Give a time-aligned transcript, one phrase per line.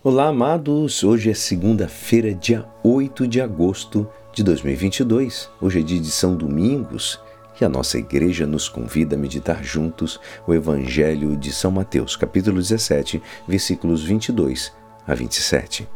[0.00, 1.02] Olá, amados!
[1.02, 5.50] Hoje é segunda-feira, dia 8 de agosto de 2022.
[5.60, 7.20] Hoje é dia de São Domingos
[7.60, 12.58] e a nossa igreja nos convida a meditar juntos o Evangelho de São Mateus, capítulo
[12.58, 14.72] 17, versículos 22
[15.04, 15.88] a 27.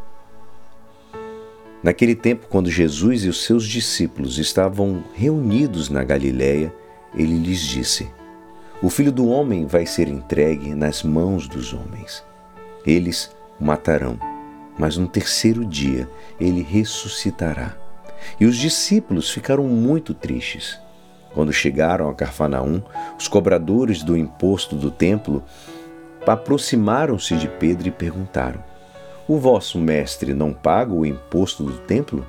[1.81, 6.75] Naquele tempo, quando Jesus e os seus discípulos estavam reunidos na Galiléia,
[7.15, 8.11] ele lhes disse:
[8.81, 12.21] O filho do homem vai ser entregue nas mãos dos homens.
[12.85, 13.31] Eles
[13.63, 14.19] o matarão,
[14.77, 17.73] mas no terceiro dia ele ressuscitará.
[18.37, 20.77] E os discípulos ficaram muito tristes.
[21.33, 22.81] Quando chegaram a Carfanaum,
[23.17, 25.41] os cobradores do imposto do templo
[26.27, 28.61] aproximaram-se de Pedro e perguntaram:
[29.27, 32.27] O vosso mestre não paga o imposto do templo?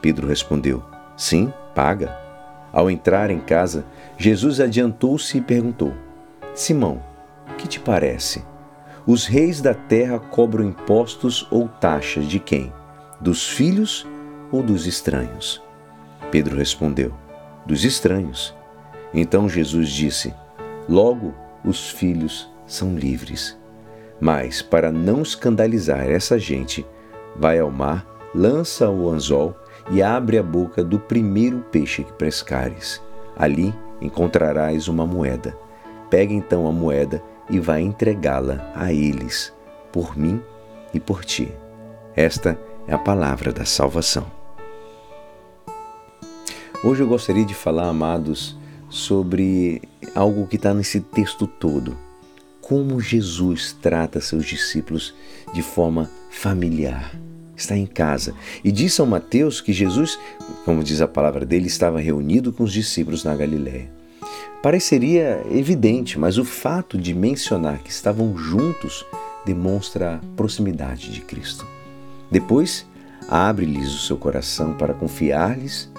[0.00, 0.82] Pedro respondeu:
[1.16, 2.18] Sim, paga.
[2.72, 3.84] Ao entrar em casa,
[4.16, 5.92] Jesus adiantou-se e perguntou:
[6.54, 7.02] Simão,
[7.58, 8.51] que te parece?
[9.04, 12.72] Os reis da terra cobram impostos ou taxas de quem?
[13.20, 14.06] Dos filhos
[14.52, 15.60] ou dos estranhos?
[16.30, 17.12] Pedro respondeu:
[17.66, 18.54] Dos estranhos.
[19.12, 20.32] Então Jesus disse:
[20.88, 23.58] Logo os filhos são livres.
[24.20, 26.86] Mas, para não escandalizar essa gente,
[27.34, 29.56] vai ao mar, lança o anzol
[29.90, 33.02] e abre a boca do primeiro peixe que pescares.
[33.36, 35.58] Ali encontrarás uma moeda.
[36.08, 39.52] Pega então a moeda e vai entregá-la a eles,
[39.92, 40.40] por mim
[40.92, 41.52] e por ti.
[42.14, 44.26] Esta é a palavra da salvação.
[46.84, 48.56] Hoje eu gostaria de falar, amados,
[48.90, 49.82] sobre
[50.14, 51.96] algo que está nesse texto todo.
[52.60, 55.14] Como Jesus trata seus discípulos
[55.52, 57.14] de forma familiar.
[57.56, 58.34] Está em casa.
[58.64, 60.18] E diz São Mateus que Jesus,
[60.64, 64.01] como diz a palavra dele, estava reunido com os discípulos na Galiléia.
[64.62, 69.04] Pareceria evidente, mas o fato de mencionar que estavam juntos
[69.44, 71.66] demonstra a proximidade de Cristo.
[72.30, 72.86] Depois,
[73.28, 75.90] abre-lhes o seu coração para confiar-lhes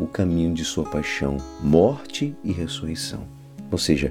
[0.00, 3.20] o caminho de sua paixão, morte e ressurreição.
[3.70, 4.08] Ou seja,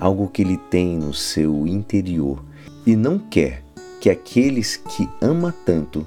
[0.00, 2.42] algo que ele tem no seu interior
[2.86, 3.62] e não quer
[4.00, 6.06] que aqueles que ama tanto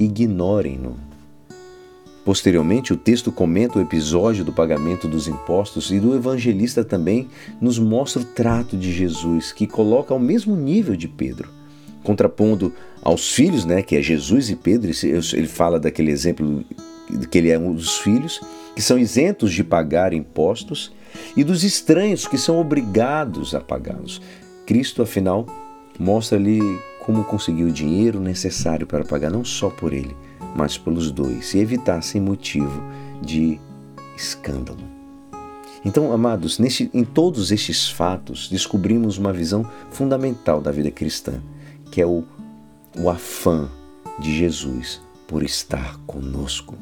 [0.00, 1.11] ignorem-no
[2.24, 7.28] Posteriormente, o texto comenta o episódio do pagamento dos impostos e do evangelista também
[7.60, 11.48] nos mostra o trato de Jesus, que coloca ao mesmo nível de Pedro.
[12.04, 12.72] Contrapondo
[13.02, 14.90] aos filhos, né, que é Jesus e Pedro,
[15.32, 16.64] ele fala daquele exemplo
[17.28, 18.40] que ele é um dos filhos,
[18.74, 20.92] que são isentos de pagar impostos,
[21.36, 24.22] e dos estranhos, que são obrigados a pagá-los.
[24.64, 25.46] Cristo, afinal,
[25.98, 26.60] mostra-lhe
[27.04, 30.16] como conseguir o dinheiro necessário para pagar não só por ele,
[30.54, 32.82] mas pelos dois, e evitassem motivo
[33.20, 33.58] de
[34.16, 34.92] escândalo.
[35.84, 41.42] Então, amados, em todos estes fatos, descobrimos uma visão fundamental da vida cristã,
[41.90, 42.24] que é o,
[42.96, 43.68] o afã
[44.18, 46.76] de Jesus por estar conosco.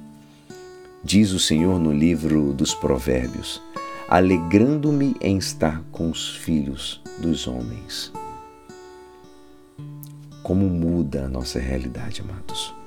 [1.02, 3.62] Diz o Senhor no livro dos Provérbios:
[4.06, 8.12] alegrando-me em estar com os filhos dos homens.
[10.42, 12.80] Como muda a nossa realidade, amados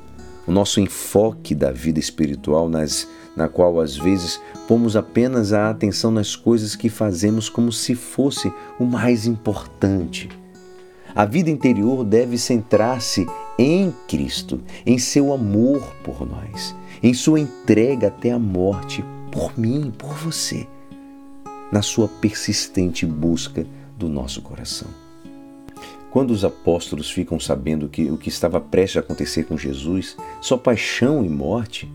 [0.48, 6.12] o nosso enfoque da vida espiritual, nas, na qual às vezes pomos apenas a atenção
[6.12, 10.30] nas coisas que fazemos como se fosse o mais importante.
[11.16, 13.26] A vida interior deve centrar-se
[13.58, 19.94] em Cristo, em seu amor por nós, em sua entrega até a morte por mim,
[19.96, 20.68] por você,
[21.72, 23.66] na sua persistente busca
[23.98, 25.03] do nosso coração.
[26.14, 30.60] Quando os apóstolos ficam sabendo que o que estava prestes a acontecer com Jesus, sua
[30.60, 31.92] paixão e morte,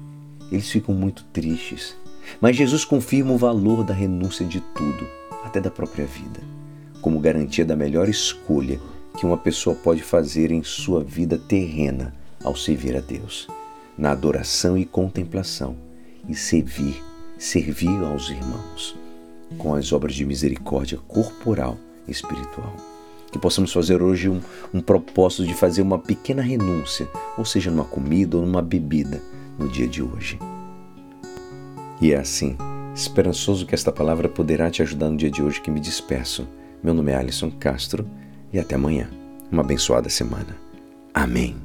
[0.51, 1.97] eles ficam muito tristes.
[2.41, 5.07] Mas Jesus confirma o valor da renúncia de tudo,
[5.45, 6.41] até da própria vida,
[7.01, 8.81] como garantia da melhor escolha
[9.17, 12.13] que uma pessoa pode fazer em sua vida terrena
[12.43, 13.47] ao servir a Deus,
[13.97, 15.77] na adoração e contemplação,
[16.29, 17.01] e servir,
[17.39, 18.97] servir aos irmãos,
[19.57, 22.75] com as obras de misericórdia corporal e espiritual
[23.31, 24.41] que possamos fazer hoje um,
[24.73, 29.21] um propósito de fazer uma pequena renúncia, ou seja, numa comida ou numa bebida,
[29.59, 30.39] no dia de hoje.
[32.01, 32.57] E é assim,
[32.95, 36.47] esperançoso que esta palavra poderá te ajudar no dia de hoje que me despeço.
[36.83, 38.09] Meu nome é Alisson Castro
[38.53, 39.11] e até amanhã.
[39.51, 40.57] Uma abençoada semana.
[41.13, 41.59] Amém.